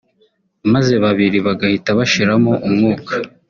[0.73, 3.13] maze babiri bagahita bashiramo umwuka